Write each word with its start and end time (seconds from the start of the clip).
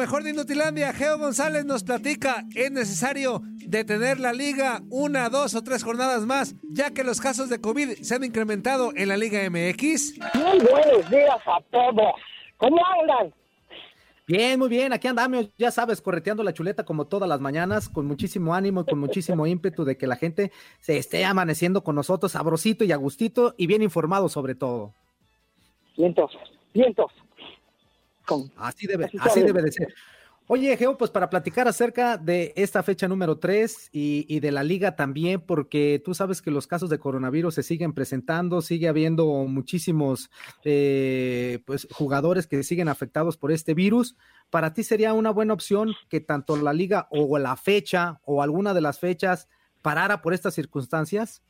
Mejor 0.00 0.22
de 0.22 0.30
Inutilandia, 0.30 0.94
Geo 0.94 1.18
González 1.18 1.66
nos 1.66 1.84
platica, 1.84 2.46
es 2.54 2.70
necesario 2.70 3.42
detener 3.66 4.18
la 4.18 4.32
liga 4.32 4.80
una, 4.88 5.28
dos 5.28 5.54
o 5.54 5.62
tres 5.62 5.84
jornadas 5.84 6.24
más, 6.24 6.54
ya 6.62 6.90
que 6.90 7.04
los 7.04 7.20
casos 7.20 7.50
de 7.50 7.60
COVID 7.60 7.98
se 8.00 8.14
han 8.14 8.24
incrementado 8.24 8.92
en 8.96 9.08
la 9.08 9.18
Liga 9.18 9.40
MX. 9.50 10.18
Muy 10.36 10.58
buenos 10.58 11.10
días 11.10 11.36
a 11.44 11.60
todos. 11.70 12.14
¿Cómo 12.56 12.78
andan? 12.98 13.34
Bien, 14.26 14.58
muy 14.58 14.70
bien, 14.70 14.94
aquí 14.94 15.06
andamos, 15.06 15.50
ya 15.58 15.70
sabes, 15.70 16.00
correteando 16.00 16.42
la 16.42 16.54
chuleta 16.54 16.86
como 16.86 17.06
todas 17.06 17.28
las 17.28 17.40
mañanas, 17.40 17.90
con 17.90 18.06
muchísimo 18.06 18.54
ánimo 18.54 18.80
y 18.80 18.84
con 18.86 19.00
muchísimo 19.00 19.46
ímpetu 19.46 19.84
de 19.84 19.98
que 19.98 20.06
la 20.06 20.16
gente 20.16 20.50
se 20.78 20.96
esté 20.96 21.26
amaneciendo 21.26 21.84
con 21.84 21.94
nosotros 21.94 22.32
sabrosito 22.32 22.84
y 22.84 22.92
a 22.92 22.96
gustito 22.96 23.54
y 23.58 23.66
bien 23.66 23.82
informado 23.82 24.30
sobre 24.30 24.54
todo. 24.54 24.94
Vientos, 25.94 26.30
vientos. 26.72 27.12
Con- 28.30 28.50
Así 28.56 28.86
debe, 28.86 29.10
Así 29.20 29.42
debe 29.42 29.60
de 29.60 29.72
ser. 29.72 29.92
Oye, 30.46 30.76
Geo, 30.76 30.98
pues 30.98 31.12
para 31.12 31.30
platicar 31.30 31.68
acerca 31.68 32.16
de 32.16 32.52
esta 32.56 32.82
fecha 32.82 33.06
número 33.06 33.38
3 33.38 33.90
y, 33.92 34.26
y 34.28 34.40
de 34.40 34.50
la 34.50 34.64
liga 34.64 34.96
también, 34.96 35.40
porque 35.40 36.02
tú 36.04 36.12
sabes 36.12 36.42
que 36.42 36.50
los 36.50 36.66
casos 36.66 36.90
de 36.90 36.98
coronavirus 36.98 37.54
se 37.54 37.62
siguen 37.62 37.92
presentando, 37.92 38.60
sigue 38.60 38.88
habiendo 38.88 39.26
muchísimos 39.46 40.28
eh, 40.64 41.60
pues, 41.66 41.86
jugadores 41.92 42.48
que 42.48 42.64
siguen 42.64 42.88
afectados 42.88 43.36
por 43.36 43.52
este 43.52 43.74
virus. 43.74 44.16
¿Para 44.50 44.72
ti 44.74 44.82
sería 44.82 45.12
una 45.12 45.30
buena 45.30 45.54
opción 45.54 45.94
que 46.08 46.20
tanto 46.20 46.56
la 46.56 46.72
liga 46.72 47.06
o 47.10 47.38
la 47.38 47.54
fecha 47.56 48.20
o 48.24 48.42
alguna 48.42 48.74
de 48.74 48.80
las 48.80 48.98
fechas 48.98 49.48
parara 49.82 50.20
por 50.20 50.34
estas 50.34 50.54
circunstancias? 50.54 51.42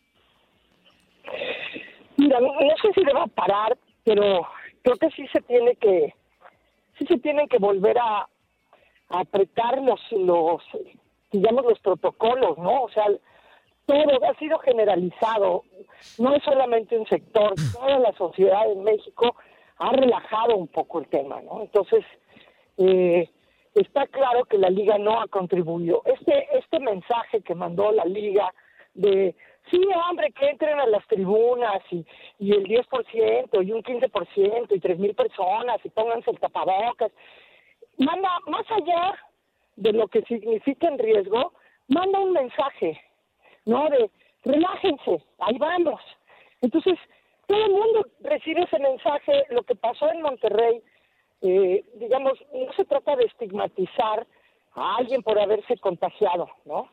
Mira, 2.18 2.38
no 2.38 2.50
sé 2.82 2.88
si 2.94 3.02
deba 3.02 3.26
parar, 3.28 3.78
pero 4.04 4.46
creo 4.82 4.96
que 4.96 5.08
sí 5.16 5.26
se 5.32 5.40
tiene 5.40 5.74
que, 5.76 6.12
sí 7.00 7.06
se 7.06 7.18
tienen 7.18 7.48
que 7.48 7.58
volver 7.58 7.98
a, 7.98 8.28
a 9.08 9.20
apretar 9.20 9.80
los, 9.82 10.00
los, 10.12 10.62
digamos, 11.32 11.64
los 11.64 11.78
protocolos, 11.80 12.58
¿no? 12.58 12.82
O 12.82 12.90
sea, 12.90 13.06
todo 13.86 14.24
ha 14.28 14.38
sido 14.38 14.58
generalizado, 14.58 15.64
no 16.18 16.34
es 16.34 16.42
solamente 16.44 16.96
un 16.96 17.06
sector, 17.06 17.54
toda 17.72 17.98
la 17.98 18.12
sociedad 18.12 18.70
en 18.70 18.84
México 18.84 19.34
ha 19.78 19.92
relajado 19.92 20.56
un 20.56 20.68
poco 20.68 21.00
el 21.00 21.08
tema, 21.08 21.40
¿no? 21.40 21.62
Entonces, 21.62 22.04
eh, 22.76 23.28
está 23.74 24.06
claro 24.06 24.44
que 24.44 24.58
la 24.58 24.68
liga 24.68 24.98
no 24.98 25.20
ha 25.20 25.26
contribuido. 25.26 26.02
Este, 26.04 26.46
este 26.56 26.80
mensaje 26.80 27.40
que 27.40 27.54
mandó 27.54 27.90
la 27.90 28.04
liga 28.04 28.52
de, 28.94 29.34
sí, 29.70 29.80
hombre, 30.08 30.32
que 30.32 30.48
entren 30.48 30.78
a 30.78 30.86
las 30.86 31.06
tribunas 31.06 31.82
y, 31.90 32.04
y 32.38 32.52
el 32.52 32.64
10% 32.64 33.66
y 33.66 33.72
un 33.72 33.82
15% 33.82 34.66
y 34.70 34.80
3 34.80 34.98
mil 34.98 35.14
personas 35.14 35.80
y 35.84 35.88
pónganse 35.90 36.30
el 36.30 36.40
tapabocas, 36.40 37.12
manda 37.98 38.28
más 38.46 38.64
allá 38.70 39.18
de 39.76 39.92
lo 39.92 40.08
que 40.08 40.22
significa 40.22 40.88
en 40.88 40.98
riesgo, 40.98 41.52
manda 41.88 42.18
un 42.18 42.32
mensaje, 42.32 43.00
¿no? 43.64 43.88
De 43.88 44.10
relájense, 44.44 45.22
ahí 45.38 45.58
vamos. 45.58 46.00
Entonces, 46.60 46.98
todo 47.46 47.64
el 47.64 47.72
mundo 47.72 48.06
recibe 48.20 48.62
ese 48.62 48.78
mensaje. 48.78 49.44
Lo 49.50 49.62
que 49.62 49.74
pasó 49.74 50.10
en 50.10 50.22
Monterrey, 50.22 50.82
eh, 51.42 51.84
digamos, 51.94 52.34
no 52.52 52.72
se 52.74 52.84
trata 52.84 53.16
de 53.16 53.24
estigmatizar 53.24 54.26
a 54.74 54.96
alguien 54.96 55.22
por 55.22 55.38
haberse 55.38 55.76
contagiado, 55.78 56.48
¿no? 56.64 56.88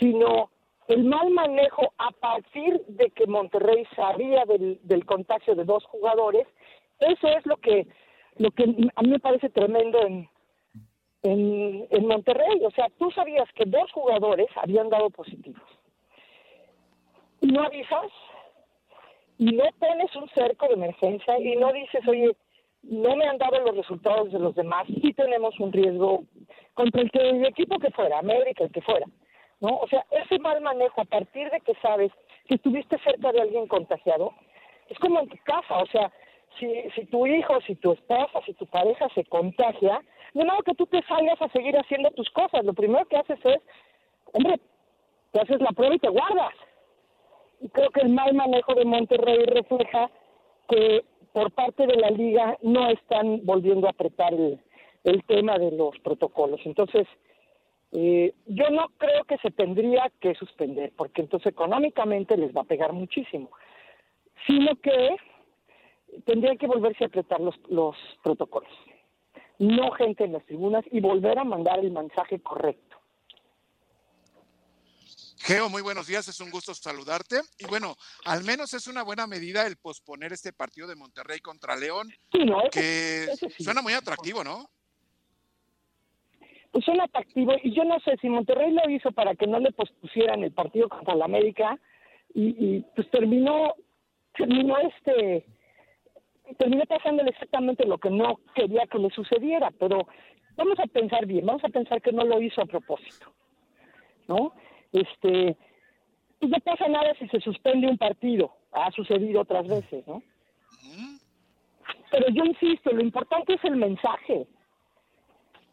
Sino 0.00 0.50
el 0.88 1.04
mal 1.04 1.30
manejo 1.30 1.92
a 1.98 2.10
partir 2.10 2.84
de 2.86 3.10
que 3.10 3.26
Monterrey 3.26 3.84
sabía 3.94 4.44
del, 4.44 4.78
del 4.82 5.06
contagio 5.06 5.54
de 5.54 5.64
dos 5.64 5.84
jugadores, 5.86 6.46
eso 7.00 7.28
es 7.28 7.44
lo 7.46 7.56
que, 7.56 7.86
lo 8.36 8.50
que 8.50 8.64
a 8.94 9.02
mí 9.02 9.08
me 9.08 9.20
parece 9.20 9.48
tremendo 9.50 10.00
en, 10.06 10.28
en, 11.22 11.86
en 11.90 12.06
Monterrey. 12.06 12.64
O 12.64 12.70
sea, 12.70 12.88
tú 12.98 13.10
sabías 13.10 13.48
que 13.54 13.64
dos 13.64 13.90
jugadores 13.92 14.48
habían 14.56 14.88
dado 14.88 15.10
positivos. 15.10 15.62
Y 17.40 17.46
no 17.46 17.62
avisas, 17.62 18.10
y 19.38 19.46
no 19.46 19.64
pones 19.78 20.14
un 20.14 20.28
cerco 20.30 20.68
de 20.68 20.74
emergencia, 20.74 21.38
y 21.40 21.56
no 21.56 21.72
dices, 21.72 22.06
oye, 22.06 22.36
no 22.82 23.16
me 23.16 23.26
han 23.26 23.38
dado 23.38 23.60
los 23.60 23.76
resultados 23.76 24.30
de 24.32 24.38
los 24.38 24.54
demás, 24.54 24.86
sí 24.86 25.12
tenemos 25.14 25.58
un 25.58 25.72
riesgo 25.72 26.24
contra 26.74 27.02
el, 27.02 27.10
que, 27.10 27.18
el 27.18 27.46
equipo 27.46 27.78
que 27.78 27.90
fuera, 27.90 28.18
América, 28.18 28.64
el 28.64 28.72
que 28.72 28.82
fuera. 28.82 29.06
¿No? 29.62 29.76
O 29.78 29.88
sea, 29.88 30.04
ese 30.10 30.38
mal 30.40 30.60
manejo 30.60 31.00
a 31.00 31.04
partir 31.04 31.48
de 31.50 31.60
que 31.60 31.74
sabes 31.76 32.10
que 32.46 32.56
estuviste 32.56 32.98
cerca 32.98 33.32
de 33.32 33.40
alguien 33.40 33.68
contagiado, 33.68 34.34
es 34.88 34.98
como 34.98 35.20
en 35.20 35.28
tu 35.28 35.36
casa, 35.44 35.78
o 35.78 35.86
sea, 35.86 36.12
si, 36.58 36.68
si 36.94 37.06
tu 37.06 37.26
hijo, 37.26 37.60
si 37.62 37.76
tu 37.76 37.92
esposa, 37.92 38.40
si 38.44 38.52
tu 38.54 38.66
pareja 38.66 39.08
se 39.14 39.24
contagia, 39.24 40.02
de 40.34 40.44
modo 40.44 40.62
que 40.62 40.74
tú 40.74 40.86
te 40.86 41.00
salgas 41.02 41.40
a 41.40 41.48
seguir 41.50 41.78
haciendo 41.78 42.10
tus 42.10 42.28
cosas, 42.30 42.64
lo 42.64 42.74
primero 42.74 43.06
que 43.06 43.16
haces 43.16 43.38
es, 43.44 43.58
hombre, 44.32 44.58
te 45.30 45.40
haces 45.40 45.60
la 45.60 45.70
prueba 45.70 45.94
y 45.94 46.00
te 46.00 46.08
guardas. 46.08 46.54
Y 47.60 47.68
creo 47.68 47.90
que 47.90 48.00
el 48.00 48.08
mal 48.08 48.34
manejo 48.34 48.74
de 48.74 48.84
Monterrey 48.84 49.44
refleja 49.46 50.10
que 50.68 51.04
por 51.32 51.52
parte 51.52 51.86
de 51.86 51.96
la 51.96 52.10
liga 52.10 52.58
no 52.62 52.88
están 52.88 53.46
volviendo 53.46 53.86
a 53.86 53.90
apretar 53.90 54.34
el, 54.34 54.60
el 55.04 55.24
tema 55.24 55.56
de 55.58 55.70
los 55.70 55.96
protocolos. 56.00 56.60
Entonces, 56.64 57.06
eh, 57.92 58.34
yo 58.46 58.70
no 58.70 58.88
creo 58.96 59.24
que 59.24 59.36
se 59.38 59.50
tendría 59.50 60.10
que 60.20 60.34
suspender, 60.34 60.92
porque 60.96 61.20
entonces 61.20 61.52
económicamente 61.52 62.36
les 62.36 62.54
va 62.56 62.62
a 62.62 62.64
pegar 62.64 62.92
muchísimo, 62.92 63.50
sino 64.46 64.74
que 64.76 65.16
tendrían 66.24 66.58
que 66.58 66.66
volverse 66.66 67.04
a 67.04 67.08
apretar 67.08 67.40
los, 67.40 67.54
los 67.68 67.96
protocolos. 68.22 68.70
No 69.58 69.90
gente 69.92 70.24
en 70.24 70.32
las 70.32 70.44
tribunas 70.46 70.84
y 70.90 71.00
volver 71.00 71.38
a 71.38 71.44
mandar 71.44 71.78
el 71.78 71.90
mensaje 71.92 72.40
correcto. 72.40 72.96
Geo, 75.44 75.68
muy 75.68 75.82
buenos 75.82 76.06
días, 76.06 76.26
es 76.28 76.40
un 76.40 76.50
gusto 76.50 76.72
saludarte. 76.72 77.40
Y 77.58 77.66
bueno, 77.66 77.96
al 78.24 78.44
menos 78.44 78.72
es 78.74 78.86
una 78.86 79.02
buena 79.02 79.26
medida 79.26 79.66
el 79.66 79.76
posponer 79.76 80.32
este 80.32 80.52
partido 80.52 80.86
de 80.86 80.94
Monterrey 80.94 81.40
contra 81.40 81.76
León, 81.76 82.12
Sí, 82.32 82.44
no, 82.44 82.62
que 82.70 83.28
sí. 83.36 83.64
suena 83.64 83.82
muy 83.82 83.92
atractivo, 83.92 84.44
¿no? 84.44 84.70
Pues 86.72 86.84
son 86.84 87.00
atractivos. 87.00 87.56
Y 87.62 87.72
yo 87.72 87.84
no 87.84 88.00
sé 88.00 88.16
si 88.20 88.28
Monterrey 88.28 88.72
lo 88.72 88.90
hizo 88.90 89.12
para 89.12 89.34
que 89.34 89.46
no 89.46 89.60
le 89.60 89.72
pospusieran 89.72 90.42
el 90.42 90.52
partido 90.52 90.88
contra 90.88 91.14
la 91.14 91.26
América 91.26 91.78
y, 92.34 92.48
y, 92.58 92.84
pues 92.96 93.08
terminó 93.10 93.74
terminó 94.34 94.78
este 94.78 95.44
terminó 96.58 96.84
pasándole 96.86 97.30
exactamente 97.30 97.86
lo 97.86 97.98
que 97.98 98.10
no 98.10 98.40
quería 98.54 98.86
que 98.86 98.98
le 98.98 99.10
sucediera. 99.10 99.70
Pero 99.78 100.08
vamos 100.56 100.78
a 100.80 100.86
pensar 100.86 101.26
bien 101.26 101.44
vamos 101.44 101.62
a 101.64 101.68
pensar 101.68 102.00
que 102.00 102.12
no 102.12 102.24
lo 102.24 102.40
hizo 102.40 102.62
a 102.62 102.66
propósito 102.66 103.32
no 104.28 104.52
este 104.92 105.56
pues 106.40 106.50
no 106.50 106.58
pasa 106.58 106.88
nada 106.88 107.14
si 107.18 107.28
se 107.28 107.40
suspende 107.40 107.86
un 107.86 107.96
partido. 107.96 108.56
Ha 108.72 108.90
sucedido 108.92 109.42
otras 109.42 109.68
veces 109.68 110.06
no 110.06 110.22
pero 112.10 112.28
yo 112.30 112.44
insisto 112.44 112.92
lo 112.92 113.02
importante 113.02 113.54
es 113.54 113.64
el 113.64 113.76
mensaje 113.76 114.46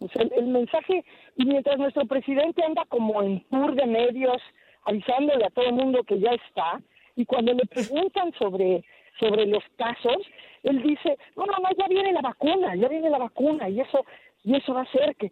sea, 0.08 0.24
el, 0.24 0.34
el 0.34 0.48
mensaje, 0.48 1.04
y 1.36 1.46
mientras 1.46 1.78
nuestro 1.78 2.06
presidente 2.06 2.64
anda 2.64 2.86
como 2.88 3.22
en 3.22 3.44
tour 3.50 3.76
de 3.76 3.86
medios, 3.86 4.42
avisándole 4.86 5.46
a 5.46 5.50
todo 5.50 5.66
el 5.66 5.74
mundo 5.74 6.04
que 6.04 6.20
ya 6.20 6.32
está, 6.32 6.82
y 7.16 7.26
cuando 7.26 7.54
le 7.54 7.66
preguntan 7.66 8.32
sobre, 8.40 8.84
sobre 9.20 9.46
los 9.46 9.64
casos, 9.76 10.18
él 10.64 10.82
dice, 10.82 11.18
no, 11.36 11.46
no, 11.46 11.54
no, 11.58 11.70
ya 11.78 11.88
viene 11.88 12.14
la 12.14 12.22
vacuna, 12.22 12.76
ya 12.76 12.88
viene 12.88 13.10
la 13.10 13.18
vacuna, 13.18 13.68
y 13.70 13.82
eso, 13.82 14.06
y 14.44 14.56
eso 14.56 14.74
va 14.74 14.82
a 14.82 14.84
hacer 14.84 15.16
que, 15.18 15.32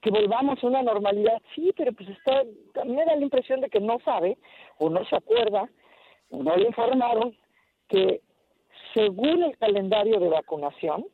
que, 0.00 0.10
volvamos 0.10 0.62
a 0.62 0.66
una 0.66 0.82
normalidad. 0.82 1.40
Sí, 1.54 1.72
pero 1.76 1.92
pues 1.92 2.08
está, 2.08 2.42
a 2.80 2.84
me 2.84 3.04
da 3.04 3.14
la 3.14 3.22
impresión 3.22 3.60
de 3.60 3.70
que 3.70 3.80
no 3.80 3.98
sabe, 4.04 4.36
o 4.78 4.90
no 4.90 5.04
se 5.06 5.16
acuerda, 5.16 5.68
o 6.30 6.42
no 6.42 6.56
le 6.56 6.66
informaron, 6.66 7.36
que 7.88 8.20
según 8.94 9.44
el 9.44 9.56
calendario 9.58 10.18
de 10.18 10.28
vacunación, 10.28 11.06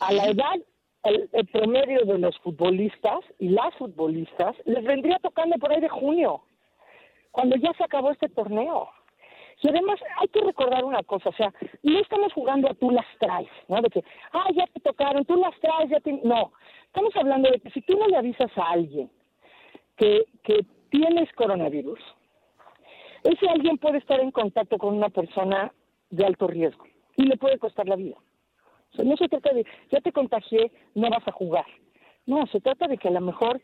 a 0.00 0.12
la 0.12 0.26
edad, 0.26 0.56
el, 1.04 1.28
el 1.32 1.46
promedio 1.46 2.04
de 2.04 2.18
los 2.18 2.36
futbolistas 2.38 3.20
y 3.38 3.48
las 3.48 3.74
futbolistas 3.74 4.56
les 4.64 4.84
vendría 4.84 5.18
tocando 5.18 5.56
por 5.58 5.72
ahí 5.72 5.80
de 5.80 5.88
junio, 5.88 6.42
cuando 7.30 7.56
ya 7.56 7.72
se 7.74 7.84
acabó 7.84 8.10
este 8.10 8.28
torneo. 8.28 8.88
Y 9.62 9.68
además 9.68 10.00
hay 10.18 10.28
que 10.28 10.40
recordar 10.40 10.84
una 10.84 11.02
cosa, 11.02 11.28
o 11.28 11.34
sea, 11.34 11.52
no 11.82 11.98
estamos 11.98 12.32
jugando 12.32 12.70
a 12.70 12.74
tú 12.74 12.90
las 12.90 13.04
traes, 13.18 13.50
¿no? 13.68 13.80
De 13.82 13.90
que, 13.90 14.02
ah, 14.32 14.48
ya 14.54 14.66
te 14.68 14.80
tocaron, 14.80 15.24
tú 15.26 15.36
las 15.36 15.58
traes, 15.60 15.90
ya 15.90 16.00
te... 16.00 16.12
No, 16.24 16.52
estamos 16.86 17.14
hablando 17.14 17.50
de 17.50 17.60
que 17.60 17.70
si 17.70 17.82
tú 17.82 17.98
no 17.98 18.08
le 18.08 18.16
avisas 18.16 18.50
a 18.56 18.70
alguien 18.70 19.10
que, 19.96 20.24
que 20.44 20.64
tienes 20.88 21.30
coronavirus, 21.34 22.00
ese 23.24 23.48
alguien 23.50 23.76
puede 23.76 23.98
estar 23.98 24.18
en 24.20 24.30
contacto 24.30 24.78
con 24.78 24.96
una 24.96 25.10
persona 25.10 25.72
de 26.08 26.24
alto 26.24 26.46
riesgo 26.46 26.84
y 27.16 27.24
le 27.24 27.36
puede 27.36 27.58
costar 27.58 27.86
la 27.86 27.96
vida. 27.96 28.16
O 28.92 28.96
sea, 28.96 29.04
no 29.04 29.16
se 29.16 29.28
trata 29.28 29.52
de, 29.52 29.64
ya 29.90 30.00
te 30.00 30.12
contagié, 30.12 30.70
no 30.94 31.10
vas 31.10 31.26
a 31.26 31.32
jugar. 31.32 31.66
No, 32.26 32.46
se 32.46 32.60
trata 32.60 32.86
de 32.86 32.98
que 32.98 33.08
a 33.08 33.12
lo 33.12 33.20
mejor 33.20 33.60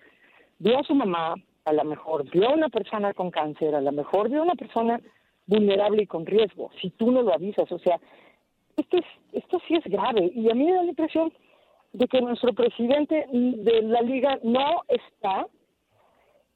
vio 0.59 0.79
a 0.79 0.85
su 0.85 0.95
mamá, 0.95 1.35
a 1.65 1.73
lo 1.73 1.85
mejor 1.85 2.29
vio 2.31 2.49
a 2.49 2.55
una 2.55 2.69
persona 2.69 3.13
con 3.13 3.31
cáncer, 3.31 3.75
a 3.75 3.81
lo 3.81 3.93
mejor 3.93 4.29
vio 4.29 4.41
a 4.41 4.45
una 4.45 4.55
persona 4.55 5.01
vulnerable 5.47 6.03
y 6.03 6.07
con 6.07 6.27
riesgo, 6.27 6.71
si 6.81 6.91
tú 6.91 7.11
no 7.11 7.23
lo 7.23 7.35
avisas. 7.35 7.71
O 7.71 7.79
sea, 7.79 8.01
esto, 8.77 8.99
es, 8.99 9.05
esto 9.33 9.61
sí 9.67 9.75
es 9.75 9.85
grave. 9.85 10.31
Y 10.35 10.51
a 10.51 10.55
mí 10.55 10.65
me 10.65 10.75
da 10.75 10.83
la 10.83 10.91
impresión 10.91 11.33
de 11.93 12.07
que 12.09 12.21
nuestro 12.21 12.53
presidente 12.53 13.27
de 13.33 13.83
la 13.83 14.03
liga 14.03 14.39
no 14.43 14.83
está 14.89 15.47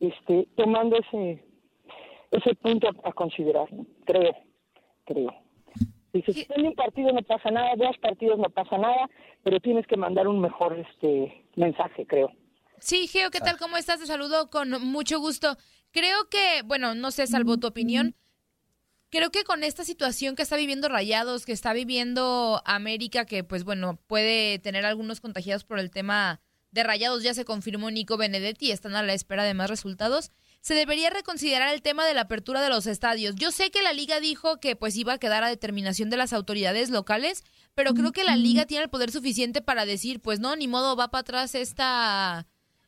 este, 0.01 0.49
tomando 0.55 0.97
ese, 0.97 1.43
ese 2.31 2.55
punto 2.57 2.89
a, 3.05 3.13
considerar, 3.13 3.69
creo, 4.05 4.35
creo. 5.05 5.35
Si 6.27 6.33
se 6.33 6.41
suspende 6.41 6.69
un 6.69 6.75
partido 6.75 7.13
no 7.13 7.23
pasa 7.23 7.51
nada, 7.51 7.71
dos 7.77 7.97
partidos 7.99 8.39
no 8.39 8.51
pasa 8.51 8.79
nada, 8.79 9.09
pero 9.43 9.61
tienes 9.61 9.87
que 9.87 9.97
mandar 9.97 10.29
un 10.29 10.41
mejor 10.41 10.79
este 10.79 11.45
mensaje, 11.57 12.07
creo. 12.07 12.31
Sí, 12.79 13.07
Geo, 13.09 13.31
¿qué 13.31 13.41
tal? 13.41 13.59
¿Cómo 13.59 13.77
estás? 13.77 14.01
Te 14.01 14.07
saludo 14.07 14.49
con 14.51 14.71
mucho 14.87 15.21
gusto. 15.21 15.57
Creo 15.91 16.29
que, 16.31 16.63
bueno, 16.65 16.95
no 16.95 17.11
sé, 17.11 17.27
salvo 17.27 17.59
tu 17.59 17.67
opinión, 17.67 18.15
creo 19.11 19.31
que 19.31 19.45
con 19.45 19.65
esta 19.65 19.85
situación 19.85 20.37
que 20.37 20.43
está 20.43 20.57
viviendo 20.57 20.89
Rayados, 20.89 21.45
que 21.45 21.53
está 21.53 21.73
viviendo 21.73 22.63
América, 22.65 23.27
que 23.27 23.45
pues 23.45 23.65
bueno, 23.65 23.99
puede 24.07 24.59
tener 24.61 24.87
algunos 24.87 25.21
contagiados 25.21 25.65
por 25.65 25.79
el 25.79 25.91
tema 25.91 26.41
de 26.71 26.85
Rayados, 26.85 27.23
ya 27.23 27.35
se 27.35 27.45
confirmó 27.45 27.91
Nico 27.91 28.17
Benedetti, 28.17 28.71
están 28.71 28.95
a 28.95 29.03
la 29.03 29.13
espera 29.13 29.45
de 29.45 29.55
más 29.55 29.69
resultados. 29.69 30.31
Se 30.61 30.75
debería 30.75 31.11
reconsiderar 31.11 31.73
el 31.73 31.83
tema 31.83 32.05
de 32.05 32.15
la 32.15 32.23
apertura 32.23 32.61
de 32.61 32.69
los 32.69 32.87
estadios. 32.87 33.35
Yo 33.37 33.51
sé 33.51 33.71
que 33.71 33.83
la 33.83 33.93
liga 33.93 34.21
dijo 34.21 34.61
que 34.61 34.77
pues 34.77 34.97
iba 34.97 35.15
a 35.15 35.19
quedar 35.19 35.43
a 35.43 35.49
determinación 35.49 36.11
de 36.11 36.19
las 36.19 36.33
autoridades 36.33 36.91
locales, 36.91 37.45
pero 37.75 37.95
creo 37.95 38.13
que 38.13 38.25
la 38.25 38.37
liga 38.37 38.67
tiene 38.67 38.85
el 38.85 38.91
poder 38.91 39.11
suficiente 39.11 39.63
para 39.63 39.87
decir, 39.87 40.21
pues 40.21 40.39
no, 40.39 40.57
ni 40.57 40.69
modo, 40.69 40.97
va 40.97 41.09
para 41.09 41.23
atrás 41.23 41.55
esta 41.55 42.47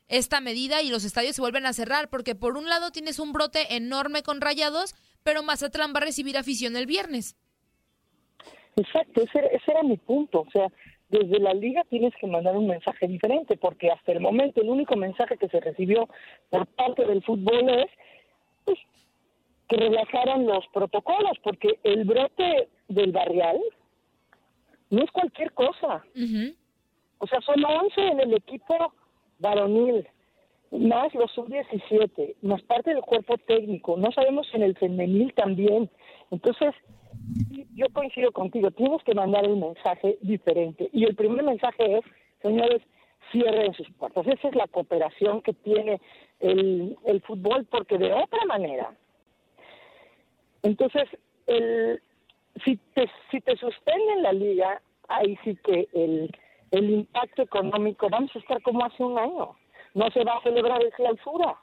esta 0.09 0.43
medida 0.43 0.83
y 0.83 0.91
los 0.91 1.05
estadios 1.05 1.37
se 1.37 1.41
vuelven 1.41 1.65
a 1.65 1.73
cerrar, 1.73 2.11
porque 2.11 2.35
por 2.35 2.59
un 2.59 2.69
lado 2.69 2.91
tienes 2.91 3.19
un 3.19 3.33
brote 3.33 3.77
enorme 3.77 4.23
con 4.23 4.43
rayados, 4.43 4.95
pero 5.23 5.43
Mazatlán 5.43 5.95
va 5.95 5.99
a 6.01 6.05
recibir 6.05 6.37
afición 6.37 6.77
el 6.77 6.85
viernes. 6.85 7.35
Exacto, 8.77 9.23
ese, 9.23 9.39
ese 9.53 9.71
era 9.71 9.83
mi 9.83 9.97
punto. 9.97 10.41
O 10.41 10.51
sea, 10.51 10.67
desde 11.13 11.39
la 11.41 11.53
liga 11.53 11.85
tienes 11.91 12.15
que 12.17 12.27
mandar 12.27 12.57
un 12.57 12.67
mensaje 12.67 13.07
diferente, 13.07 13.59
porque 13.59 13.91
hasta 13.91 14.13
el 14.13 14.21
momento 14.21 14.63
el 14.63 14.71
único 14.71 14.97
mensaje 14.97 15.37
que 15.37 15.49
se 15.49 15.61
recibió 15.61 16.09
por 16.49 16.67
parte 16.69 17.05
del 17.05 17.23
fútbol 17.23 17.69
es 17.69 17.91
pues, 18.65 18.79
que 19.69 19.77
relajaran 19.77 20.47
los 20.47 20.67
protocolos, 20.73 21.39
porque 21.45 21.79
el 21.85 22.05
brote 22.05 22.69
del 22.89 23.13
barrial 23.13 23.61
no 24.89 25.03
es 25.05 25.11
cualquier 25.11 25.53
cosa. 25.53 26.03
O 27.19 27.27
sea, 27.27 27.41
son 27.43 27.63
11 27.63 28.01
en 28.01 28.21
el 28.21 28.35
equipo 28.35 28.95
varonil, 29.39 30.09
más 30.71 31.15
los 31.15 31.31
sub-17, 31.33 32.37
más 32.41 32.63
parte 32.63 32.95
del 32.95 33.03
cuerpo 33.03 33.37
técnico. 33.47 33.99
No 33.99 34.11
sabemos 34.13 34.47
si 34.49 34.57
en 34.57 34.63
el 34.63 34.77
femenil 34.79 35.35
también. 35.35 35.91
Entonces, 36.31 36.75
yo 37.75 37.87
coincido 37.93 38.33
contigo, 38.33 38.71
tienes 38.71 39.03
que 39.05 39.15
mandar 39.15 39.45
el 39.45 39.57
mensaje 39.57 40.19
diferente. 40.21 40.89
Y 40.93 41.05
el 41.05 41.15
primer 41.15 41.43
mensaje 41.43 41.99
es, 41.99 42.05
señores, 42.41 42.83
cierren 43.31 43.73
sus 43.75 43.91
puertas. 43.93 44.27
Esa 44.27 44.49
es 44.49 44.55
la 44.55 44.67
cooperación 44.67 45.43
que 45.43 45.53
tiene 45.53 46.01
el, 46.41 46.97
el 47.05 47.21
fútbol, 47.23 47.67
porque 47.71 47.99
de 47.99 48.13
otra 48.13 48.45
manera, 48.47 48.93
entonces, 50.63 51.09
el, 51.47 52.01
si, 52.65 52.77
te, 52.95 53.11
si 53.31 53.41
te 53.41 53.57
suspenden 53.57 54.23
la 54.23 54.33
liga, 54.33 54.81
ahí 55.09 55.37
sí 55.45 55.57
que 55.65 55.89
el, 55.93 56.31
el 56.71 56.91
impacto 56.91 57.43
económico, 57.43 58.09
vamos 58.09 58.35
a 58.35 58.39
estar 58.39 58.63
como 58.63 58.85
hace 58.85 59.03
un 59.03 59.19
año. 59.19 59.57
No 59.95 60.11
se 60.11 60.25
va 60.25 60.37
a 60.37 60.43
celebrar 60.43 60.83
el 60.83 60.93
clausura. 60.93 61.57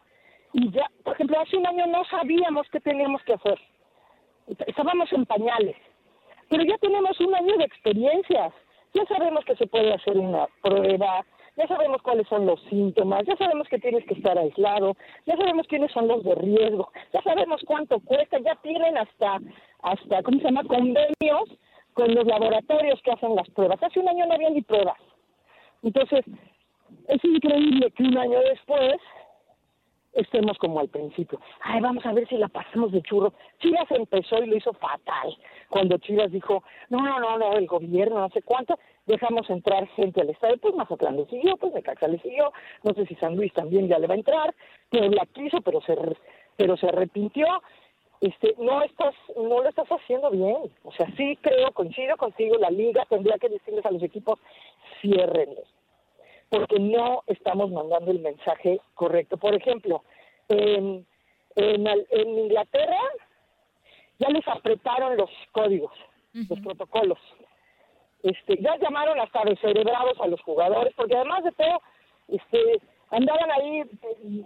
Y 0.54 0.70
ya, 0.72 0.89
por 1.04 1.13
ejemplo, 1.13 1.39
hace 1.39 1.58
un 1.58 1.68
año 1.68 1.88
no 1.88 2.04
sabíamos 2.06 2.68
qué 2.72 2.80
teníamos 2.80 3.24
que 3.24 3.34
hacer 3.34 3.60
estábamos 4.68 5.12
en 5.13 5.25
pañales, 5.25 5.75
pero 6.50 6.63
ya 6.63 6.77
tenemos 6.77 7.20
un 7.20 7.34
año 7.36 7.58
de 7.58 7.65
experiencias, 7.65 8.53
ya 8.94 9.06
sabemos 9.06 9.46
que 9.46 9.56
se 9.56 9.68
puede 9.68 9.94
hacer 9.94 10.18
una 10.18 10.48
prueba, 10.62 11.24
ya 11.56 11.68
sabemos 11.68 12.01
cuáles 12.01 12.27
son 12.27 12.46
los 12.46 12.62
síntomas, 12.70 13.25
ya 13.27 13.36
sabemos 13.36 13.68
que 13.68 13.79
tienes 13.79 14.06
que 14.06 14.13
estar 14.13 14.38
aislado, 14.38 14.96
ya 15.25 15.36
sabemos 15.36 15.68
quiénes 15.68 15.91
son 15.91 16.08
los 16.08 16.24
de 16.24 16.36
riesgo, 16.36 16.91
ya 17.13 17.22
sabemos 17.22 17.62
cuánto 17.65 18.00
cuesta, 18.00 18.39
ya 18.39 18.56
tienen 18.63 18.98
hasta, 18.98 19.39
hasta 19.84 20.24
¿cómo 20.24 20.39
se 20.39 20.46
llama?, 20.46 20.63
convenios 20.63 21.50
con 21.94 22.15
los 22.15 22.25
laboratorios 22.25 23.01
que 23.01 23.12
hacen 23.12 23.36
las 23.36 23.50
pruebas. 23.50 23.82
Hace 23.84 24.00
un 24.00 24.08
año 24.08 24.25
no 24.25 24.34
había 24.34 24.50
ni 24.50 24.62
pruebas. 24.62 24.98
Entonces, 25.84 26.24
es 27.08 27.24
increíble 27.24 27.91
que 27.91 28.03
un 28.03 28.18
año 28.18 28.39
después 28.39 28.96
estemos 30.13 30.58
como 30.58 30.80
al 30.80 30.89
principio. 30.89 31.39
Ay, 31.62 31.82
vamos 31.82 32.06
a 32.06 32.13
ver 32.13 32.28
si 32.28 32.38
la 32.38 32.48
pasamos 32.48 32.92
de 32.92 33.01
churro. 33.01 33.34
Chivas 33.60 33.89
empezó 33.92 34.42
y 34.44 34.48
lo 34.48 34.58
hizo 34.58 34.74
fatal. 34.74 35.38
Cuando 35.70 35.98
Chivas 35.98 36.32
dijo, 36.32 36.63
no, 36.89 37.00
no, 37.00 37.20
no, 37.20 37.38
no, 37.38 37.54
el 37.54 37.68
gobierno, 37.68 38.20
no 38.20 38.30
sé 38.30 38.42
cuánto, 38.42 38.78
dejamos 39.06 39.50
entrar 39.50 39.88
gente 39.89 40.22
al 40.22 40.30
estadio. 40.30 40.58
Pues 40.58 40.75
Mazatlán 40.75 41.18
le 41.18 41.25
siguió, 41.25 41.58
pues 41.58 41.74
Necaxa 41.74 42.08
le 42.08 42.20
siguió. 42.20 42.51
No 42.84 42.94
sé 42.94 43.06
si 43.06 43.16
San 43.16 43.36
Luis 43.36 43.54
también 43.54 43.88
ya 43.88 44.00
le 44.00 44.08
va 44.08 44.16
a 44.16 44.18
entrar. 44.18 44.54
Puebla 44.89 45.25
quiso, 45.34 45.62
pero 45.62 45.82
se, 45.82 45.96
pero 46.56 46.78
se 46.78 46.88
arrepintió. 46.88 47.46
Este, 48.22 48.54
no 48.58 48.82
estás, 48.82 49.16
no 49.38 49.62
lo 49.62 49.70
estás 49.70 49.88
haciendo 49.89 50.30
bien. 50.30 50.58
O 50.84 50.92
sea, 50.92 51.08
sí 51.16 51.38
creo, 51.42 51.72
coincido 51.72 52.18
contigo, 52.18 52.58
la 52.58 52.70
liga 52.70 53.06
tendría 53.06 53.38
que 53.38 53.48
decirles 53.48 53.86
a 53.86 53.92
los 53.92 54.04
equipos, 54.04 54.39
ciérrenlos 55.01 55.78
porque 56.50 56.79
no 56.79 57.24
estamos 57.27 57.72
mandando 57.72 58.12
el 58.12 58.20
mensaje 58.20 58.82
correcto. 58.96 59.38
Por 59.38 59.53
ejemplo, 59.53 60.03
en, 60.48 61.06
en, 61.56 61.88
en, 61.88 62.39
Inglaterra 62.39 63.00
ya 64.18 64.29
les 64.29 64.48
apretaron 64.48 65.18
los 65.18 65.29
códigos. 65.51 65.94
los 66.34 66.60
protocolos. 66.60 67.20
Este, 68.24 68.58
ya 68.62 68.77
llamaron 68.77 69.20
hasta 69.20 69.44
descerebrados 69.46 70.20
a 70.20 70.27
los 70.27 70.41
jugadores, 70.41 70.94
porque 70.96 71.15
además 71.15 71.44
de 71.44 71.51
todo, 71.53 71.82
este, 72.27 72.82
andaban 73.12 73.51
ahí 73.51 73.84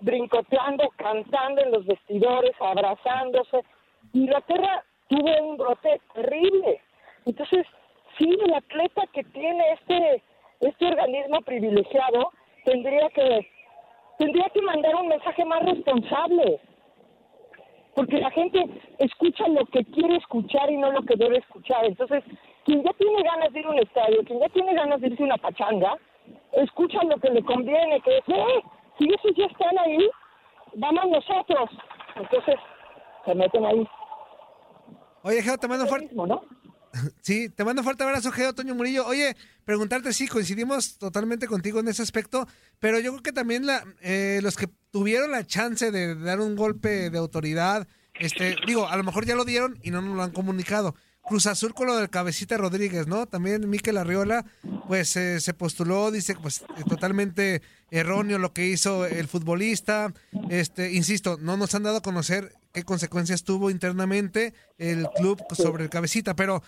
brincoteando, 0.02 0.90
cantando 0.96 1.62
en 1.62 1.72
los 1.72 1.86
vestidores, 1.86 2.54
abrazándose. 2.60 3.64
Inglaterra 4.14 4.84
tuvo 5.08 5.50
un 5.50 5.58
brote 5.58 6.00
terrible. 6.14 6.82
Entonces, 7.26 7.66
sí, 8.18 8.38
el 8.46 8.54
atleta 8.54 9.04
que 9.14 9.24
tiene 9.24 9.64
este, 9.72 10.24
este 10.62 10.86
organismo 10.86 11.42
privilegiado 11.64 12.32
tendría 12.66 13.10
que, 13.10 13.50
tendría 14.18 14.50
que 14.50 14.62
mandar 14.62 14.96
un 14.96 15.08
mensaje 15.08 15.46
más 15.46 15.64
responsable. 15.64 16.60
Porque 17.96 18.18
la 18.18 18.32
gente 18.32 18.66
escucha 18.98 19.48
lo 19.48 19.66
que 19.68 19.86
quiere 19.86 20.16
escuchar 20.18 20.70
y 20.72 20.78
no 20.78 20.92
lo 20.92 21.04
que 21.04 21.16
debe 21.16 21.38
escuchar. 21.38 21.86
Entonces, 21.86 22.24
quien 22.66 22.84
ya 22.84 22.92
tiene 22.94 23.22
ganas 23.22 23.54
de 23.54 23.60
ir 23.60 23.66
a 23.66 23.70
un 23.70 23.80
estadio, 23.80 24.24
quien 24.26 24.40
ya 24.40 24.50
tiene 24.50 24.74
ganas 24.74 25.00
de 25.00 25.08
irse 25.08 25.22
a 25.22 25.26
una 25.28 25.38
pachanga, 25.38 25.96
escucha 26.54 27.04
lo 27.04 27.18
que 27.18 27.30
le 27.30 27.44
conviene, 27.44 28.02
que 28.02 28.18
es, 28.18 28.30
eh, 28.30 28.64
si 28.98 29.08
esos 29.14 29.36
ya 29.38 29.46
están 29.46 29.78
ahí, 29.78 30.10
vamos 30.74 31.06
nosotros. 31.08 31.70
Entonces, 32.16 32.56
se 33.26 33.36
meten 33.36 33.66
ahí. 33.66 33.88
Oye, 35.24 35.42
Geo, 35.42 35.58
te 35.58 35.68
mando 35.68 35.86
fuerte. 35.86 36.10
Sí, 37.22 37.50
te 37.50 37.64
mando 37.64 37.84
fuerte 37.84 38.04
abrazo, 38.04 38.32
Geo, 38.32 38.54
Toño 38.54 38.76
Murillo. 38.76 39.06
Oye, 39.08 39.36
preguntarte, 39.66 40.14
sí, 40.14 40.28
coincidimos 40.28 40.98
totalmente 40.98 41.48
contigo 41.48 41.80
en 41.80 41.88
ese 41.88 42.04
aspecto, 42.04 42.48
pero 42.80 43.00
yo 43.00 43.12
creo 43.12 43.24
que 43.24 43.32
también 43.32 43.66
la, 43.66 43.84
eh, 44.02 44.40
los 44.44 44.56
que 44.56 44.70
tuvieron 44.92 45.32
la 45.32 45.46
chance 45.46 45.92
de 45.92 46.16
dar 46.16 46.40
un 46.40 46.56
golpe 46.56 47.10
de 47.10 47.18
autoridad, 47.18 47.88
este, 48.20 48.56
digo, 48.68 48.88
a 48.88 48.96
lo 48.96 49.04
mejor 49.04 49.26
ya 49.26 49.36
lo 49.36 49.46
dieron 49.46 49.80
y 49.82 49.92
no 49.92 50.02
nos 50.02 50.16
lo 50.16 50.24
han 50.24 50.32
comunicado. 50.32 50.96
Cruz 51.26 51.48
Azul 51.48 51.74
con 51.74 51.88
lo 51.88 51.96
del 51.96 52.10
cabecita 52.10 52.58
Rodríguez, 52.58 53.08
¿no? 53.08 53.26
También 53.26 53.70
Miquel 53.70 53.98
Arriola, 53.98 54.46
pues 54.88 55.16
eh, 55.16 55.40
se 55.40 55.54
postuló, 55.54 56.12
dice, 56.12 56.36
pues 56.36 56.66
eh, 56.78 56.84
totalmente 56.88 57.62
erróneo 57.92 58.40
lo 58.40 58.54
que 58.54 58.68
hizo 58.68 59.06
el 59.06 59.28
futbolista. 59.30 60.14
Este, 60.50 60.92
insisto, 60.92 61.38
no 61.40 61.56
nos 61.56 61.74
han 61.76 61.84
dado 61.84 61.98
a 61.98 62.02
conocer 62.02 62.54
qué 62.74 62.84
consecuencias 62.84 63.44
tuvo 63.44 63.70
internamente 63.70 64.54
el 64.78 65.08
club 65.16 65.42
sobre 65.56 65.84
el 65.84 65.90
cabecita, 65.90 66.36
pero 66.36 66.64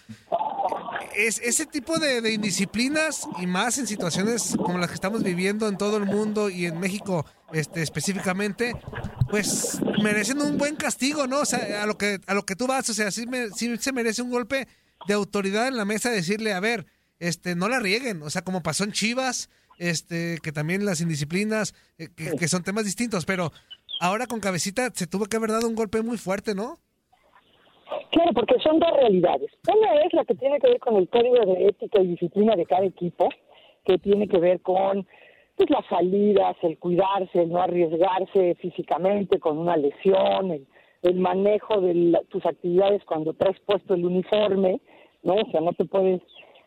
es 1.15 1.39
ese 1.39 1.65
tipo 1.65 1.97
de, 1.97 2.21
de, 2.21 2.33
indisciplinas 2.33 3.27
y 3.39 3.47
más 3.47 3.77
en 3.77 3.87
situaciones 3.87 4.55
como 4.57 4.77
las 4.77 4.89
que 4.89 4.95
estamos 4.95 5.23
viviendo 5.23 5.67
en 5.67 5.77
todo 5.77 5.97
el 5.97 6.05
mundo 6.05 6.49
y 6.49 6.65
en 6.65 6.79
México 6.79 7.25
este, 7.53 7.81
específicamente, 7.81 8.73
pues 9.29 9.79
merecen 10.03 10.41
un 10.41 10.57
buen 10.57 10.75
castigo, 10.75 11.25
¿no? 11.25 11.39
O 11.39 11.45
sea, 11.45 11.83
a 11.83 11.85
lo 11.85 11.97
que, 11.97 12.19
a 12.27 12.33
lo 12.33 12.45
que 12.45 12.55
tú 12.55 12.67
vas, 12.67 12.89
o 12.89 12.93
sea, 12.93 13.11
sí, 13.11 13.25
me, 13.27 13.49
se 13.49 13.93
merece 13.93 14.21
un 14.21 14.29
golpe 14.29 14.67
de 15.07 15.13
autoridad 15.13 15.67
en 15.67 15.77
la 15.77 15.85
mesa 15.85 16.09
decirle, 16.09 16.53
a 16.53 16.59
ver, 16.59 16.85
este, 17.19 17.55
no 17.55 17.69
la 17.69 17.79
rieguen, 17.79 18.21
o 18.21 18.29
sea, 18.29 18.43
como 18.43 18.61
pasó 18.61 18.83
en 18.83 18.91
Chivas, 18.91 19.49
este, 19.77 20.39
que 20.43 20.51
también 20.51 20.85
las 20.85 21.01
indisciplinas, 21.01 21.73
eh, 21.97 22.09
que 22.09 22.47
son 22.47 22.63
temas 22.63 22.85
distintos, 22.85 23.25
pero 23.25 23.51
ahora 23.99 24.27
con 24.27 24.39
cabecita 24.39 24.89
se 24.93 25.07
tuvo 25.07 25.25
que 25.25 25.37
haber 25.37 25.51
dado 25.51 25.67
un 25.67 25.75
golpe 25.75 26.01
muy 26.01 26.17
fuerte, 26.17 26.53
¿no? 26.55 26.77
Claro, 28.11 28.31
porque 28.33 28.59
son 28.59 28.79
dos 28.79 28.91
realidades. 28.91 29.51
Una 29.67 29.95
es 30.01 30.13
la 30.13 30.25
que 30.25 30.35
tiene 30.35 30.59
que 30.59 30.67
ver 30.67 30.79
con 30.79 30.95
el 30.95 31.09
código 31.09 31.45
de 31.45 31.67
ética 31.67 32.01
y 32.01 32.07
disciplina 32.07 32.55
de 32.55 32.65
cada 32.65 32.85
equipo, 32.85 33.29
que 33.85 33.97
tiene 33.97 34.27
que 34.27 34.39
ver 34.39 34.61
con 34.61 35.05
pues 35.55 35.69
las 35.69 35.85
salidas, 35.87 36.55
el 36.63 36.77
cuidarse, 36.77 37.41
el 37.43 37.49
no 37.49 37.61
arriesgarse 37.61 38.55
físicamente 38.55 39.39
con 39.39 39.57
una 39.57 39.77
lesión, 39.77 40.51
el, 40.51 40.67
el 41.03 41.15
manejo 41.15 41.79
de 41.79 41.93
la, 41.93 42.21
tus 42.23 42.45
actividades 42.45 43.03
cuando 43.05 43.33
traes 43.33 43.57
puesto 43.61 43.93
el 43.93 44.05
uniforme, 44.05 44.81
¿no? 45.23 45.35
O 45.35 45.51
sea, 45.51 45.61
no 45.61 45.71
te 45.73 45.85
puedes 45.85 46.21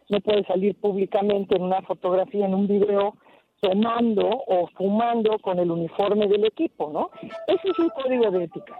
no 0.08 0.20
puedes 0.20 0.46
salir 0.46 0.74
públicamente 0.76 1.54
en 1.56 1.62
una 1.62 1.82
fotografía, 1.82 2.46
en 2.46 2.54
un 2.54 2.66
video 2.66 3.14
tomando 3.60 4.28
o 4.28 4.68
fumando 4.76 5.38
con 5.40 5.58
el 5.58 5.70
uniforme 5.70 6.26
del 6.26 6.44
equipo, 6.44 6.90
¿no? 6.92 7.10
Ese 7.46 7.70
es 7.70 7.78
un 7.78 7.88
código 7.90 8.30
de 8.30 8.44
ética. 8.44 8.78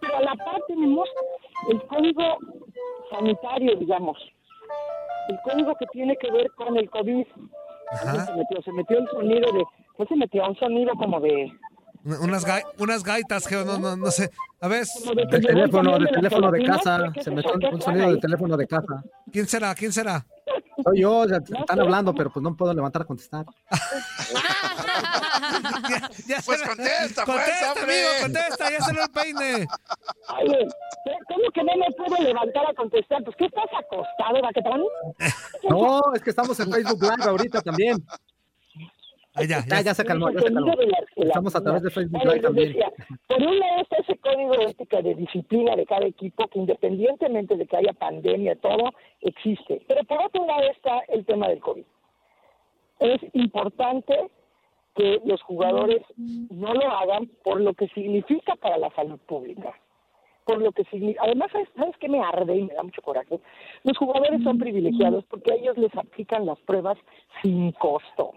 Pero 0.00 0.16
a 0.16 0.20
la 0.20 0.34
par 0.36 0.60
tenemos 0.66 1.08
el 1.70 1.80
código 1.82 2.22
sanitario, 3.10 3.76
digamos, 3.76 4.18
el 5.28 5.38
código 5.42 5.74
que 5.76 5.86
tiene 5.86 6.16
que 6.16 6.30
ver 6.30 6.50
con 6.52 6.76
el 6.76 6.88
COVID. 6.90 7.26
Se 8.26 8.32
metió, 8.34 8.62
se 8.62 8.72
metió 8.72 8.98
el 8.98 9.08
sonido 9.08 9.52
de, 9.52 9.64
pues 9.96 10.08
se 10.08 10.16
metió 10.16 10.46
un 10.46 10.56
sonido 10.56 10.92
como 10.94 11.20
de... 11.20 11.50
Unas, 12.04 12.44
ga 12.44 12.62
unas 12.78 13.02
gaitas, 13.02 13.46
Geo, 13.46 13.64
no, 13.64 13.78
no, 13.78 13.96
no 13.96 14.10
sé. 14.10 14.30
A 14.60 14.68
ver. 14.68 14.84
De 15.14 15.40
teléfono, 15.40 15.98
de 15.98 16.06
teléfono 16.06 16.50
de 16.50 16.64
casa. 16.64 17.12
Se 17.20 17.30
metió 17.30 17.52
un 17.70 17.80
sonido 17.82 18.12
de 18.12 18.18
teléfono 18.18 18.56
de 18.56 18.66
casa. 18.66 19.02
¿Quién 19.32 19.46
será? 19.46 19.74
¿Quién 19.74 19.92
será? 19.92 20.24
Soy 20.82 21.00
yo, 21.00 21.24
ya 21.26 21.36
están 21.60 21.80
hablando, 21.80 22.14
pero 22.14 22.30
pues 22.30 22.42
no 22.42 22.56
puedo 22.56 22.72
levantar 22.74 23.02
a 23.02 23.04
contestar. 23.04 23.46
ya, 25.88 26.10
ya 26.26 26.40
pues 26.44 26.60
contesta, 26.62 27.24
pues, 27.24 27.38
contesta, 27.38 27.82
amigo, 27.82 28.08
contesta, 28.22 28.70
ya 28.70 28.80
se 28.80 28.92
lo 28.92 29.02
el 29.02 29.10
peine. 29.10 29.66
Oye, 30.40 30.68
¿cómo 31.28 31.50
que 31.52 31.64
no 31.64 31.72
me 31.76 31.86
puedo 31.96 32.16
levantar 32.22 32.70
a 32.70 32.74
contestar? 32.74 33.24
Pues, 33.24 33.36
¿qué 33.36 33.46
estás 33.46 33.66
acostado, 33.76 34.40
Baquetón? 34.42 34.82
no, 35.70 36.00
es 36.14 36.22
que 36.22 36.30
estamos 36.30 36.60
en 36.60 36.72
Facebook 36.72 37.02
Live 37.02 37.24
ahorita 37.24 37.60
también. 37.60 38.04
Ah, 39.38 39.44
ya, 39.44 39.64
ya, 39.66 39.80
ya, 39.80 39.94
se 39.94 40.04
calmó, 40.04 40.30
ya 40.30 40.40
se 40.40 40.52
calmó. 40.52 40.72
Estamos 41.16 41.54
a 41.54 41.62
través 41.62 41.82
de 41.82 41.90
Facebook 41.90 42.24
Live 42.24 42.40
también. 42.40 42.76
Por 43.26 43.42
un 43.42 43.58
lado 43.58 43.82
está 43.82 43.96
ese 43.98 44.16
código 44.18 44.56
de 44.56 44.64
ética 44.64 45.00
de 45.00 45.14
disciplina 45.14 45.76
de 45.76 45.86
cada 45.86 46.06
equipo 46.06 46.48
que 46.48 46.58
independientemente 46.58 47.56
de 47.56 47.66
que 47.66 47.76
haya 47.76 47.92
pandemia, 47.92 48.56
todo, 48.56 48.90
existe. 49.20 49.82
Pero 49.86 50.02
por 50.04 50.22
otro 50.22 50.44
lado 50.46 50.62
está 50.70 51.00
el 51.08 51.24
tema 51.24 51.48
del 51.48 51.60
COVID. 51.60 51.84
Es 53.00 53.20
importante 53.32 54.30
que 54.96 55.20
los 55.24 55.40
jugadores 55.42 56.02
no 56.16 56.74
lo 56.74 56.90
hagan 56.90 57.30
por 57.44 57.60
lo 57.60 57.72
que 57.74 57.86
significa 57.88 58.56
para 58.56 58.78
la 58.78 58.90
salud 58.90 59.18
pública. 59.26 59.72
Por 60.44 60.60
lo 60.60 60.72
que 60.72 60.82
significa. 60.84 61.22
Además, 61.24 61.50
¿sabes, 61.52 61.68
¿sabes 61.76 61.96
qué 61.98 62.08
me 62.08 62.20
arde 62.20 62.56
y 62.56 62.64
me 62.64 62.74
da 62.74 62.82
mucho 62.82 63.02
coraje? 63.02 63.38
Los 63.84 63.96
jugadores 63.96 64.42
son 64.42 64.58
privilegiados 64.58 65.24
porque 65.26 65.52
a 65.52 65.56
ellos 65.56 65.76
les 65.78 65.94
aplican 65.94 66.46
las 66.46 66.58
pruebas 66.60 66.98
sin 67.42 67.70
costo. 67.72 68.32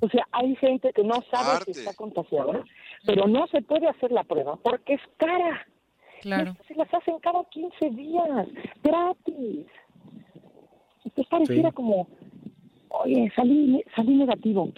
O 0.00 0.08
sea, 0.08 0.26
hay 0.32 0.54
gente 0.56 0.92
que 0.92 1.02
no 1.04 1.14
sabe 1.30 1.50
Arte. 1.56 1.72
que 1.72 1.78
está 1.78 1.94
contagiada, 1.94 2.64
pero 3.06 3.26
no 3.26 3.46
se 3.48 3.62
puede 3.62 3.88
hacer 3.88 4.12
la 4.12 4.24
prueba 4.24 4.56
porque 4.62 4.94
es 4.94 5.00
cara. 5.16 5.66
Claro. 6.20 6.54
Se 6.68 6.74
las 6.74 6.92
hacen 6.94 7.18
cada 7.20 7.44
15 7.50 7.90
días, 7.90 8.46
gratis. 8.82 9.66
Entonces 11.04 11.26
pareciera 11.28 11.70
Sí. 11.70 11.74
como, 11.74 12.08
oye, 12.90 13.32
salí, 13.34 13.82
salí 13.96 14.14
negativo. 14.16 14.70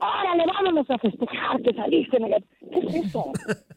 Órale, 0.00 0.44
vámonos 0.46 0.88
a 0.90 0.98
festejar 0.98 1.60
que 1.62 1.74
saliste 1.74 2.18
negativo. 2.20 2.70
¿Qué 2.72 2.78
es 2.78 2.94
eso? 3.06 3.32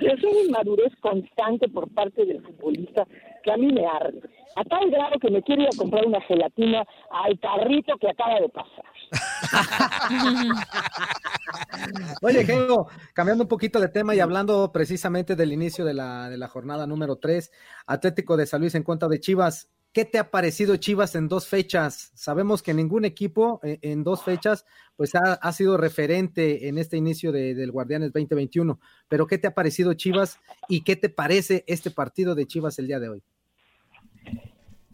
es 0.00 0.24
una 0.24 0.40
inmadurez 0.46 0.94
constante 1.00 1.68
por 1.68 1.92
parte 1.92 2.24
del 2.24 2.40
futbolista 2.42 3.06
que 3.42 3.52
a 3.52 3.56
mí 3.56 3.66
me 3.72 3.86
arde. 3.86 4.20
A 4.56 4.64
tal 4.64 4.90
grado 4.90 5.18
que 5.18 5.30
me 5.30 5.42
quiero 5.42 5.62
ir 5.62 5.68
a 5.68 5.76
comprar 5.76 6.06
una 6.06 6.20
gelatina 6.22 6.86
al 7.10 7.38
carrito 7.38 7.96
que 7.98 8.08
acaba 8.08 8.40
de 8.40 8.48
pasar. 8.48 8.84
Oye, 12.22 12.44
Geo, 12.44 12.86
cambiando 13.12 13.44
un 13.44 13.48
poquito 13.48 13.80
de 13.80 13.88
tema 13.88 14.14
y 14.14 14.20
hablando 14.20 14.70
precisamente 14.72 15.36
del 15.36 15.52
inicio 15.52 15.84
de 15.84 15.94
la, 15.94 16.28
de 16.28 16.38
la 16.38 16.48
jornada 16.48 16.86
número 16.86 17.16
3, 17.16 17.50
Atlético 17.86 18.36
de 18.36 18.46
San 18.46 18.60
Luis 18.60 18.74
en 18.74 18.82
contra 18.82 19.08
de 19.08 19.20
Chivas. 19.20 19.70
¿Qué 19.92 20.04
te 20.04 20.18
ha 20.18 20.30
parecido 20.30 20.76
Chivas 20.76 21.14
en 21.14 21.26
dos 21.26 21.48
fechas? 21.48 22.12
Sabemos 22.14 22.62
que 22.62 22.74
ningún 22.74 23.06
equipo 23.06 23.60
eh, 23.62 23.78
en 23.80 24.04
dos 24.04 24.22
fechas 24.22 24.66
pues 24.94 25.14
ha, 25.14 25.34
ha 25.34 25.52
sido 25.52 25.78
referente 25.78 26.68
en 26.68 26.76
este 26.76 26.98
inicio 26.98 27.32
de, 27.32 27.54
del 27.54 27.72
Guardianes 27.72 28.12
2021, 28.12 28.78
pero 29.08 29.26
¿qué 29.26 29.38
te 29.38 29.46
ha 29.46 29.54
parecido 29.54 29.94
Chivas 29.94 30.38
y 30.68 30.84
qué 30.84 30.96
te 30.96 31.08
parece 31.08 31.64
este 31.66 31.90
partido 31.90 32.34
de 32.34 32.46
Chivas 32.46 32.78
el 32.78 32.88
día 32.88 33.00
de 33.00 33.08
hoy? 33.08 33.22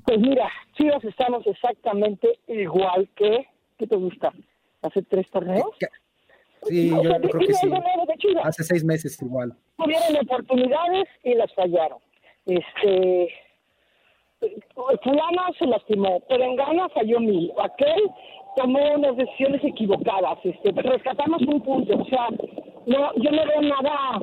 Pues 0.04 0.20
mira, 0.20 0.48
Chivas 0.74 1.02
estamos 1.04 1.46
exactamente 1.46 2.40
igual 2.48 3.08
que, 3.16 3.46
¿qué 3.82 3.88
te 3.88 3.96
gusta? 3.96 4.32
¿Hace 4.82 5.02
tres 5.02 5.28
torneos? 5.30 5.66
Sí, 6.62 6.92
O 6.92 7.02
yo 7.02 7.10
sea, 7.10 7.20
creo 7.20 7.40
que 7.40 7.52
sí. 7.54 7.68
de. 7.68 8.40
Hace 8.44 8.62
seis 8.62 8.84
meses 8.84 9.20
igual. 9.20 9.52
tuvieron 9.76 10.16
oportunidades 10.24 11.08
y 11.24 11.34
las 11.34 11.52
fallaron. 11.54 11.98
Este 12.46 13.28
fulano 15.02 15.42
se 15.58 15.66
lastimó, 15.66 16.20
Perengana 16.28 16.88
falló 16.90 17.20
mil, 17.20 17.52
aquel 17.60 18.10
tomó 18.56 18.94
unas 18.94 19.16
decisiones 19.16 19.62
equivocadas, 19.64 20.38
este, 20.44 20.72
rescatamos 20.82 21.42
un 21.42 21.60
punto, 21.62 21.96
o 21.96 22.04
sea, 22.06 22.28
no, 22.86 23.14
yo 23.14 23.30
no 23.30 23.46
veo 23.46 23.62
nada, 23.62 24.20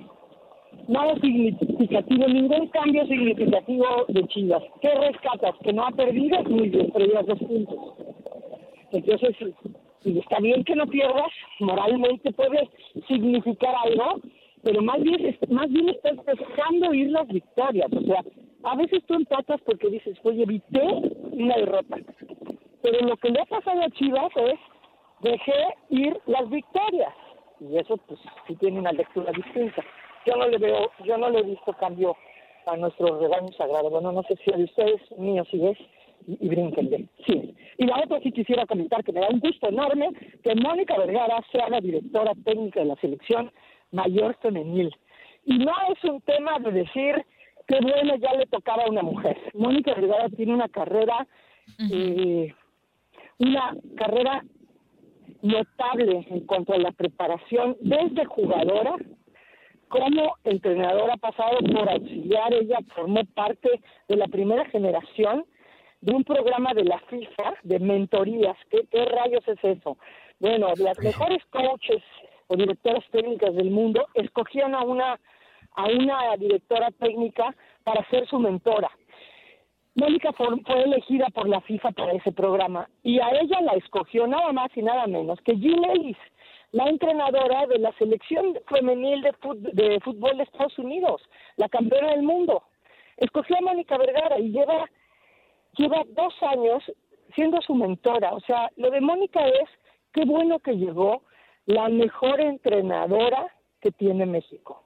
nada 0.90 1.14
significativo, 1.22 2.28
ningún 2.28 2.68
cambio 2.68 3.06
significativo 3.08 3.86
de 4.10 4.28
Chivas. 4.28 4.64
¿Qué 4.82 4.90
rescatas? 4.94 5.56
Que 5.64 5.72
no 5.72 5.86
ha 5.88 5.92
perdido, 5.92 6.44
muy 6.44 6.68
bien, 6.70 6.90
pero 6.94 7.06
llevas 7.06 7.26
dos 7.26 7.40
puntos. 7.40 7.80
Entonces, 8.92 9.36
está 10.06 10.40
bien 10.40 10.64
que 10.64 10.76
no 10.76 10.88
pierdas, 10.88 11.32
moralmente 11.60 12.32
puede 12.32 12.70
significar 13.08 13.76
algo, 13.84 14.22
pero 14.64 14.82
más 14.82 15.02
bien, 15.02 15.38
más 15.50 15.70
bien 15.70 15.90
estás 15.90 16.18
dejando 16.26 16.94
ir 16.94 17.10
las 17.12 17.28
victorias, 17.28 17.92
o 17.94 18.02
sea, 18.02 18.24
a 18.64 18.76
veces 18.76 19.04
tú 19.06 19.14
empatas 19.14 19.62
porque 19.62 19.90
dices, 19.90 20.18
oye, 20.24 20.44
evité 20.44 20.82
una 21.32 21.56
derrota. 21.56 21.98
Pero 22.82 23.08
lo 23.08 23.18
que 23.18 23.30
le 23.30 23.42
ha 23.42 23.46
pasado 23.46 23.82
a 23.82 23.90
Chivas 23.92 24.32
es, 24.36 24.60
dejé 25.22 25.76
ir 25.90 26.18
las 26.26 26.50
victorias. 26.50 27.14
Y 27.60 27.78
eso, 27.78 27.98
pues, 27.98 28.20
sí 28.48 28.56
tiene 28.56 28.80
una 28.80 28.92
lectura 28.92 29.32
distinta. 29.32 29.84
Yo 30.26 30.36
no 30.36 30.48
le 30.48 30.58
veo, 30.58 30.92
yo 31.06 31.18
no 31.18 31.30
le 31.30 31.40
he 31.40 31.44
visto 31.44 31.74
cambio 31.74 32.16
a 32.66 32.76
nuestro 32.78 33.20
rebaño 33.20 33.52
sagrado. 33.54 33.90
Bueno, 33.90 34.12
no 34.12 34.24
sé 34.24 34.36
si 34.44 34.54
a 34.54 34.58
ustedes, 34.58 35.02
mío, 35.18 35.44
si 35.50 35.66
es, 35.66 35.78
y, 36.28 36.48
brínquenle. 36.48 37.08
Sí. 37.26 37.56
Y 37.78 37.86
la 37.86 38.00
otra 38.00 38.20
sí 38.22 38.32
quisiera 38.32 38.66
comentar 38.66 39.04
que 39.04 39.12
me 39.12 39.22
da 39.22 39.30
un 39.30 39.40
gusto 39.40 39.70
enorme 39.70 40.10
que 40.44 40.56
Mónica 40.56 40.98
Vergara 40.98 41.44
sea 41.52 41.70
la 41.70 41.82
directora 41.82 42.34
técnica 42.44 42.82
de 42.82 42.88
la 42.88 42.96
selección 42.98 43.52
mayor 43.92 44.36
femenil. 44.42 44.94
Y 45.46 45.58
no 45.58 45.74
es 45.92 46.04
un 46.04 46.22
tema 46.22 46.60
de 46.60 46.72
decir 46.72 47.26
qué 47.68 47.80
bueno 47.82 48.16
ya 48.18 48.34
le 48.34 48.46
tocaba 48.48 48.84
a 48.84 48.90
una 48.90 49.04
mujer. 49.04 49.38
Mónica 49.54 49.94
Vergara 49.94 50.30
tiene 50.30 50.54
una 50.54 50.70
carrera, 50.70 51.28
eh, 51.92 52.54
una 53.38 53.76
carrera 53.96 54.44
notable 55.42 56.28
en 56.30 56.42
cuanto 56.42 56.74
a 56.74 56.78
la 56.78 56.92
preparación 56.92 57.78
desde 57.82 58.26
jugadora 58.26 58.96
como 59.90 60.36
entrenadora 60.44 61.16
ha 61.16 61.18
pasado 61.18 61.58
por 61.74 61.90
auxiliar, 61.90 62.54
ella 62.54 62.78
formó 62.96 63.22
parte 63.34 63.70
de 64.08 64.16
la 64.16 64.28
primera 64.28 64.66
generación 64.66 65.46
de 66.02 66.14
un 66.14 66.24
programa 66.24 66.74
de 66.74 66.84
la 66.86 67.00
FIFA 67.00 67.56
de 67.64 67.80
mentorías. 67.80 68.58
¿Qué, 68.70 68.88
qué 68.92 69.06
rayos 69.06 69.48
es 69.48 69.64
eso? 69.64 69.98
Bueno, 70.40 70.68
las 70.78 70.98
mejores 71.00 71.44
coaches 71.48 72.02
o 72.48 72.56
directoras 72.56 73.04
técnicas 73.12 73.54
del 73.56 73.70
mundo 73.72 74.08
escogían 74.14 74.74
a 74.76 74.84
una 74.84 75.20
a 75.76 75.86
una 75.86 76.36
directora 76.38 76.90
técnica 76.92 77.56
para 77.84 78.04
ser 78.10 78.28
su 78.28 78.40
mentora. 78.40 78.90
Mónica 79.96 80.32
fue, 80.34 80.48
fue 80.66 80.84
elegida 80.84 81.28
por 81.34 81.48
la 81.48 81.62
FIFA 81.62 81.92
para 81.92 82.14
ese 82.14 82.32
programa 82.32 82.90
y 83.04 83.20
a 83.20 83.30
ella 83.40 83.62
la 83.62 83.74
escogió 83.74 84.28
nada 84.28 84.52
más 84.52 84.70
y 84.76 84.82
nada 84.82 85.06
menos 85.08 85.40
que 85.42 85.56
Jill 85.56 85.84
Ellis, 85.94 86.18
la 86.72 86.86
entrenadora 86.86 87.66
de 87.68 87.80
la 87.80 87.92
selección 87.94 88.58
femenil 88.68 89.22
de, 89.22 89.32
fut- 89.34 89.72
de 89.74 90.00
fútbol 90.02 90.38
de 90.38 90.44
Estados 90.44 90.78
Unidos, 90.80 91.22
la 91.58 91.70
campeona 91.70 92.12
del 92.12 92.24
mundo. 92.24 92.64
Escogió 93.18 93.56
a 93.58 93.62
Mónica 93.62 93.98
Vergara 93.98 94.40
y 94.40 94.50
lleva, 94.52 94.90
lleva 95.80 96.04
dos 96.10 96.34
años 96.42 96.84
siendo 97.34 97.62
su 97.62 97.74
mentora. 97.74 98.34
O 98.34 98.40
sea, 98.42 98.70
lo 98.76 98.92
de 98.92 99.02
Mónica 99.02 99.48
es, 99.48 99.70
qué 100.12 100.26
bueno 100.26 100.60
que 100.60 100.74
llegó 100.74 101.24
la 101.66 101.88
mejor 101.90 102.42
entrenadora 102.42 103.48
que 103.82 103.92
tiene 103.92 104.26
México. 104.26 104.84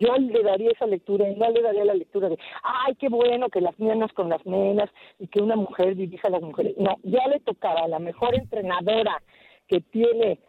Yo 0.00 0.14
le 0.16 0.42
daría 0.42 0.70
esa 0.72 0.86
lectura 0.86 1.28
y 1.28 1.36
no 1.36 1.48
le 1.50 1.62
daría 1.62 1.84
la 1.84 1.94
lectura 1.94 2.28
de, 2.28 2.38
ay, 2.62 2.96
qué 2.96 3.08
bueno 3.08 3.48
que 3.48 3.60
las 3.60 3.78
nenas 3.78 4.12
con 4.12 4.28
las 4.28 4.44
nenas 4.44 4.90
y 5.18 5.28
que 5.28 5.40
una 5.40 5.56
mujer 5.56 5.94
dirija 5.94 6.28
a 6.28 6.32
las 6.32 6.42
mujeres. 6.42 6.74
No, 6.76 6.96
ya 7.04 7.26
le 7.28 7.40
tocaba 7.40 7.82
a 7.82 7.88
la 7.88 8.00
mejor 8.00 8.34
entrenadora 8.34 9.22
que 9.68 9.80
tiene 9.80 10.40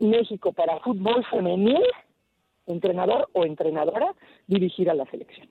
México 0.00 0.52
para 0.52 0.80
fútbol 0.80 1.24
femenil, 1.26 1.84
entrenador 2.66 3.28
o 3.34 3.44
entrenadora, 3.44 4.14
dirigir 4.46 4.90
a 4.90 4.94
la 4.94 5.04
selección. 5.06 5.48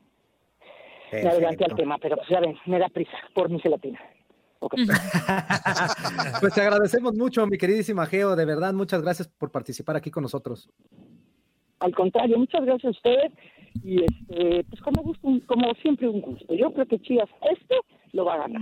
Me 1.21 1.29
adelanté 1.29 1.65
al 1.65 1.75
tema, 1.75 1.97
pero 1.97 2.17
pues 2.17 2.29
ya 2.29 2.39
ven, 2.39 2.55
me 2.65 2.79
da 2.79 2.89
prisa 2.89 3.17
por 3.33 3.49
mi 3.49 3.59
gelatina. 3.59 3.99
Ok. 4.59 4.75
Pues 6.41 6.53
te 6.53 6.61
agradecemos 6.61 7.13
mucho, 7.15 7.45
mi 7.47 7.57
queridísima 7.57 8.05
Geo, 8.05 8.35
de 8.35 8.45
verdad, 8.45 8.73
muchas 8.73 9.01
gracias 9.01 9.27
por 9.27 9.51
participar 9.51 9.95
aquí 9.95 10.11
con 10.11 10.23
nosotros. 10.23 10.69
Al 11.79 11.93
contrario, 11.93 12.37
muchas 12.37 12.63
gracias 12.65 12.85
a 12.85 12.97
ustedes 12.97 13.31
y 13.83 14.03
este, 14.03 14.63
pues 14.69 14.81
como, 14.81 15.03
gusto, 15.03 15.27
como 15.47 15.73
siempre 15.75 16.07
un 16.07 16.21
gusto. 16.21 16.53
Yo 16.53 16.71
creo 16.73 16.85
que 16.85 16.99
Chivas 16.99 17.29
este 17.51 17.75
lo 18.13 18.25
va 18.25 18.35
a 18.35 18.37
ganar. 18.39 18.61